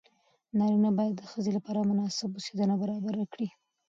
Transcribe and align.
نارینه 0.57 0.89
باید 0.97 1.15
د 1.17 1.21
ښځې 1.31 1.51
لپاره 1.57 1.87
مناسب 1.89 2.29
اوسېدنه 2.33 2.75
برابره 2.81 3.23
کړي. 3.33 3.47